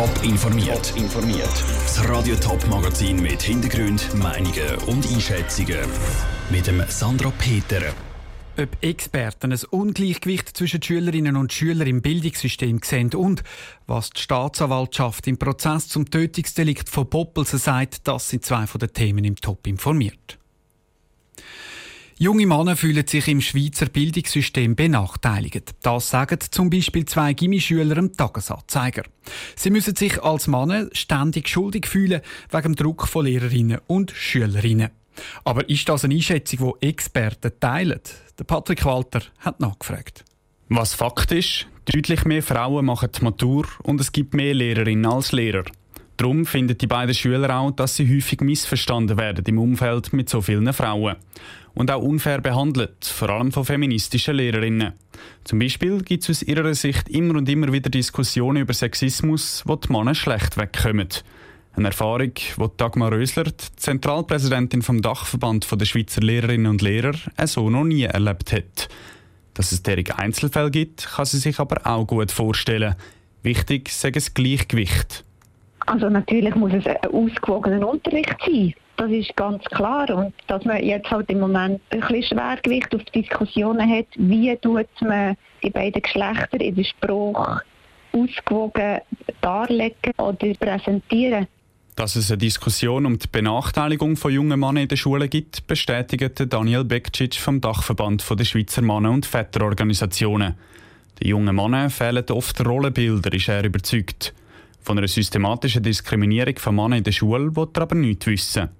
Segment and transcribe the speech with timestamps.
[0.00, 0.94] Top informiert.
[0.96, 1.64] informiert.
[1.82, 5.76] Das Radio Top Magazin mit Hintergrund, Meinungen und Einschätzungen
[6.48, 7.82] mit dem Sandra Peter.
[8.56, 13.42] Ob Experten ein Ungleichgewicht zwischen Schülerinnen und Schülern im Bildungssystem sehen und
[13.86, 18.94] was die Staatsanwaltschaft im Prozess zum Tötungsdelikt von Poppelsen sagt, das sind zwei von den
[18.94, 20.38] Themen im Top informiert.
[22.22, 25.70] Junge Männer fühlen sich im Schweizer Bildungssystem benachteiligt.
[25.80, 29.04] Das sagen zum Beispiel zwei Gimmischüler im Tagesanzeiger.
[29.56, 32.20] Sie müssen sich als Männer ständig schuldig fühlen
[32.50, 34.90] wegen dem Druck von Lehrerinnen und Schülerinnen.
[35.44, 38.00] Aber ist das eine Einschätzung, die Experten teilen?
[38.38, 40.26] Der Patrick Walter hat nachgefragt.
[40.68, 45.32] Was Fakt ist, deutlich mehr Frauen machen die Matur und es gibt mehr Lehrerinnen als
[45.32, 45.64] Lehrer.
[46.20, 50.42] Darum finden die beiden Schüler auch, dass sie häufig missverstanden werden im Umfeld mit so
[50.42, 51.16] vielen Frauen
[51.72, 54.92] und auch unfair behandelt, vor allem von feministischen Lehrerinnen.
[55.44, 59.76] Zum Beispiel gibt es aus ihrer Sicht immer und immer wieder Diskussionen über Sexismus, wo
[59.76, 61.08] die Männer schlecht wegkommen.
[61.72, 67.14] Eine Erfahrung, die Dagmar Rösler, Zentralpräsidentin vom Dachverband der Schweizer Lehrerinnen und Lehrer,
[67.46, 68.90] so noch nie erlebt hat.
[69.54, 72.94] Dass es derige Einzelfälle gibt, kann sie sich aber auch gut vorstellen.
[73.42, 75.24] Wichtig sei es Gleichgewicht.
[75.86, 78.74] Also natürlich muss es ein ausgewogener Unterricht sein.
[78.96, 80.10] Das ist ganz klar.
[80.10, 84.88] Und dass man jetzt halt im Moment ein bisschen Schwergewicht auf Diskussionen hat, wie tut
[85.00, 87.62] man die beiden Geschlechter in der Sprache
[88.12, 89.00] ausgewogen
[89.40, 91.46] darlegen oder präsentieren.
[91.96, 96.52] Dass es eine Diskussion um die Benachteiligung von jungen Männern in der Schule gibt, bestätigt
[96.52, 100.54] Daniel Bekcic vom Dachverband der Schweizer Männer- und Väterorganisationen.
[101.20, 104.32] Den jungen Männern fehlen oft Rollenbilder, ist er überzeugt.
[104.82, 108.70] Von einer systematischen Diskriminierung von Männern in der Schule will er aber nichts wissen.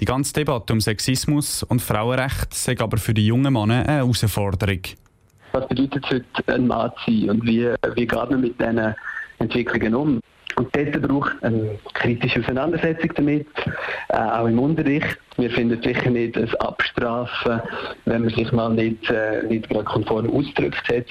[0.00, 4.80] Die ganze Debatte um Sexismus und Frauenrecht sei aber für die jungen Männer eine Herausforderung.
[5.52, 8.94] Was bedeutet es heute, ein Mann zu sein und wie, wie geht man mit diesen
[9.38, 10.20] Entwicklungen um?
[10.56, 13.46] Und dort braucht eine kritische Auseinandersetzung damit,
[14.08, 15.16] äh, auch im Unterricht.
[15.36, 17.60] Wir finden sicher nicht ein Abstrafen,
[18.06, 21.06] wenn man sich mal nicht, äh, nicht gerade konform ausgedrückt hat.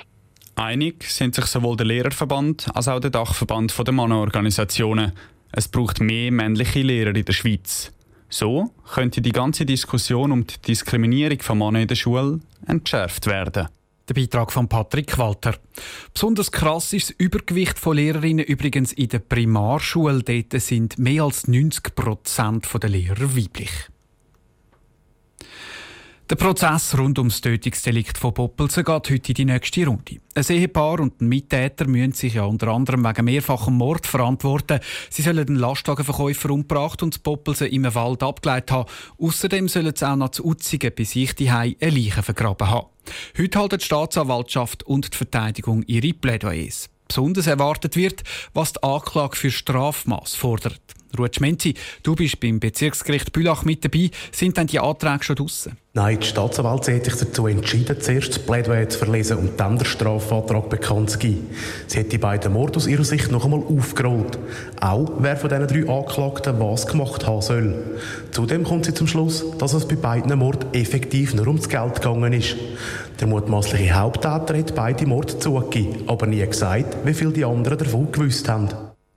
[0.57, 5.11] Einig sind sich sowohl der Lehrerverband als auch der Dachverband der Mannenorganisationen.
[5.51, 7.91] Es braucht mehr männliche Lehrer in der Schweiz.
[8.27, 13.67] So könnte die ganze Diskussion um die Diskriminierung von Männern in der Schule entschärft werden.
[14.09, 15.53] Der Beitrag von Patrick Walter.
[16.11, 20.23] Besonders krass ist das Übergewicht von Lehrerinnen übrigens in der Primarschule.
[20.23, 23.89] Dort sind mehr als 90 Prozent der Lehrer weiblich.
[26.29, 30.17] Der Prozess rund ums Tötungsdelikt von Poppelsen geht heute in die nächste Runde.
[30.35, 34.81] Ein Ehepaar und ein Mittäter müssen sich ja unter anderem wegen mehrfachem Mord verantworten.
[35.09, 38.89] Sie sollen den Lastwagenverkäufer umgebracht und Poppelsen im Wald abgeleitet haben.
[39.17, 42.87] Außerdem sollen sie auch noch zu Utzigen bei sich die eine Leiche vergraben haben.
[43.37, 46.89] Heute halten die Staatsanwaltschaft und die Verteidigung ihre Plädoyers.
[47.07, 48.23] Besonders erwartet wird,
[48.53, 50.81] was die Anklage für Strafmaß fordert.
[51.17, 51.73] Ruth Schmenzi,
[52.03, 54.09] du bist beim Bezirksgericht Bülach mit dabei.
[54.31, 55.77] Sind denn die Anträge schon draussen?
[55.93, 59.85] Nein, die Staatsanwaltschaft hat sich dazu entschieden, zuerst das Plädoyer zu verlesen und dann den
[59.85, 61.47] Strafantrag bekannt zu geben.
[61.87, 64.37] Sie hat die beiden Morde aus ihrer Sicht noch einmal aufgerollt.
[64.79, 67.73] Auch wer von diesen drei Anklagten was gemacht haben soll.
[68.31, 72.33] Zudem kommt sie zum Schluss, dass es bei beiden Morden effektiv nur ums Geld gegangen
[72.33, 72.55] ist.
[73.19, 78.11] Der mutmaßliche Haupttäter hat beide Morde zugegeben, aber nie gesagt, wie viel die anderen davon
[78.11, 78.69] gewusst haben.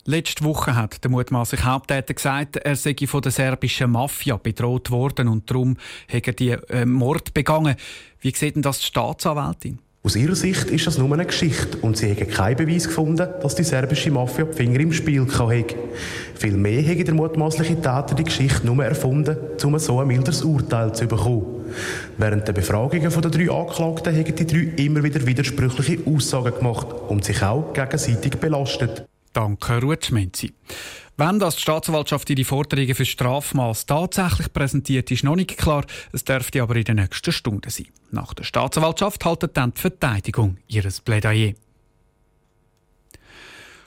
[0.07, 5.29] Letzte Woche hat der mutmaßliche Haupttäter gesagt, er sei von der serbischen Mafia bedroht worden
[5.29, 5.77] und darum
[6.09, 7.77] er die äh, Mord begangen.
[8.21, 9.79] Wie sieht denn das die Staatsanwältin?
[10.03, 13.55] Aus ihrer Sicht ist das nur eine Geschichte und sie haben keinen Beweis gefunden, dass
[13.55, 15.77] die serbische Mafia die Finger im Spiel hatte.
[16.35, 21.07] Vielmehr hätte der mutmaßliche Täter die Geschichte nur erfunden, um so ein milderes Urteil zu
[21.07, 21.67] bekommen.
[22.17, 27.23] Während der Befragungen der drei Anklagten haben die drei immer wieder widersprüchliche Aussagen gemacht und
[27.23, 29.10] sich auch gegenseitig belastet.
[29.33, 30.53] Danke, Ruth Schmenzi.
[31.17, 35.85] Wenn das die Staatsanwaltschaft ihre Forderungen für Strafmaß tatsächlich präsentiert, ist noch nicht klar.
[36.13, 37.89] Es dürfte aber in den nächsten Stunden sein.
[38.11, 41.53] Nach der Staatsanwaltschaft haltet dann die Verteidigung ihres Plädoyer.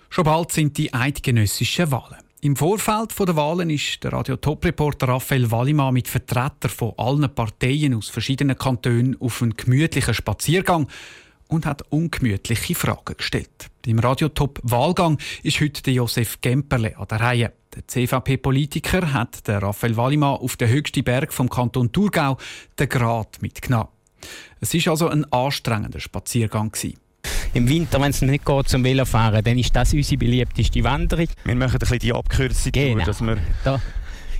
[0.09, 2.19] Schon bald sind die eidgenössischen Wahlen.
[2.41, 8.09] Im Vorfeld der Wahlen ist der Radio-Top-Reporter Raphael Wallimann mit Vertretern von allen Parteien aus
[8.09, 10.87] verschiedenen Kantonen auf einen gemütlichen Spaziergang
[11.53, 13.69] und hat ungemütliche Fragen gestellt.
[13.85, 17.53] Beim Radiotop Wahlgang ist heute der Josef Gemperle an der Reihe.
[17.75, 22.37] Der CVP-Politiker hat den Raphael Wallimann auf den höchsten Berg vom Kanton Thurgau,
[22.79, 23.89] den Grat, mitgenommen.
[24.61, 26.97] Es ist also ein anstrengender Spaziergang gewesen.
[27.53, 31.27] Im Winter, wenn es nicht geht zum Velofahren, dann ist das unsere beliebteste Wanderung.
[31.43, 33.05] Wir machen ein bisschen die Abkürzung, genau.
[33.05, 33.79] dass wir da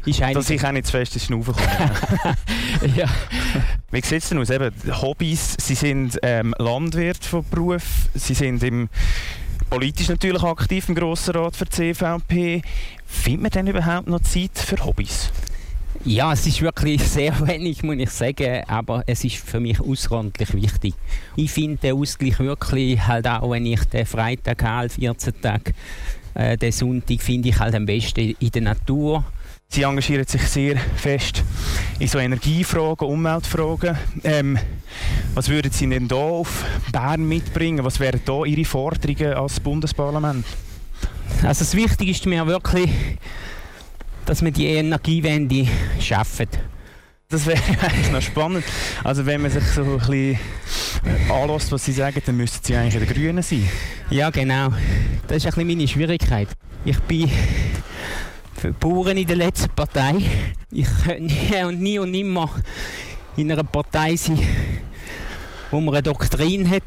[0.05, 2.38] ist Dass ich auch nicht zu fest ins Schnaufen komme.
[2.95, 3.07] ja.
[3.91, 4.50] Wie sieht es denn aus?
[4.50, 4.71] Eben,
[5.01, 7.83] Hobbys, Sie sind ähm, Landwirt von Beruf,
[8.13, 8.89] Sie sind im
[9.69, 12.61] politisch natürlich aktiv im Grossen Rat für die CVP.
[13.05, 15.31] Findet man denn überhaupt noch Zeit für Hobbys?
[16.06, 20.53] Ja, es ist wirklich sehr wenig, muss ich sagen, aber es ist für mich außerordentlich
[20.53, 20.94] wichtig.
[21.35, 25.71] Ich finde den Ausgleich wirklich, halt auch wenn ich den Freitag habe, 14 Tage,
[26.33, 29.23] äh, den Sonntag, finde ich halt am besten in der Natur.
[29.73, 31.43] Sie engagieren sich sehr fest
[31.97, 33.97] in so Energiefragen, Umweltfragen.
[34.23, 34.59] Ähm,
[35.33, 37.83] was würden Sie denn hier auf Bern mitbringen?
[37.83, 40.45] Was wären hier Ihre Forderungen als Bundesparlament?
[41.41, 42.87] Also das Wichtigste ist mir wirklich,
[44.27, 45.67] dass wir die Energiewende
[45.99, 46.49] schaffen.
[47.29, 48.65] Das wäre eigentlich noch spannend.
[49.03, 50.37] Also wenn man sich so ein bisschen
[51.31, 53.67] anlässt, was Sie sagen, dann müssten Sie eigentlich in den Grünen sein.
[54.11, 54.69] Ja, genau.
[55.27, 56.49] Das ist ein bisschen meine Schwierigkeit.
[56.85, 57.31] Ich bin
[58.71, 60.15] Bauern in der letzten Partei.
[60.71, 62.50] Ich könnte nie und nie und nimmer
[63.36, 64.39] in einer Partei sein,
[65.71, 66.83] wo man eine Doktrin hat.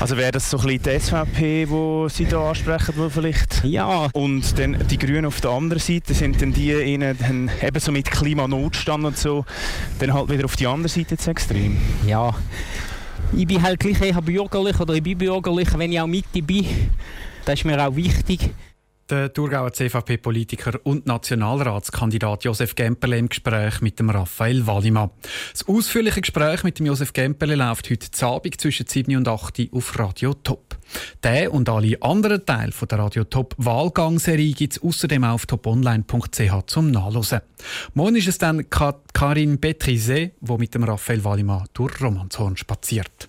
[0.00, 3.64] Also wäre das so ein bisschen die SVP, die Sie hier ansprechen, wo vielleicht?
[3.64, 4.08] Ja.
[4.12, 7.92] Und dann die Grünen auf der anderen Seite, sind dann die ihnen dann eben so
[7.92, 9.44] mit Klimanotstand und so,
[10.00, 11.76] dann halt wieder auf die andere Seite zu extrem?
[12.06, 12.34] Ja.
[13.32, 16.66] Ich bin halt gleich eher bürgerlich oder ich bin bürgerlich, wenn ich auch Mitte bin.
[17.44, 18.50] Das ist mir auch wichtig.
[19.12, 25.10] Der Thurgauer CVP-Politiker und Nationalratskandidat Josef Gemperle im Gespräch mit dem Raphael Wallimann.
[25.52, 29.98] Das ausführliche Gespräch mit dem Josef Gemperle läuft heute Abend zwischen 7 und 8 auf
[29.98, 30.78] Radio Top.
[31.22, 36.66] Der und alle anderen Teile von der Radio Top Wahlgangserie gibt es außerdem auf toponline.ch
[36.66, 37.40] zum Nachlesen.
[37.92, 43.28] Morgen ist es dann Karin Betrise, die mit dem Raphael Wallimann durch Romanshorn spaziert.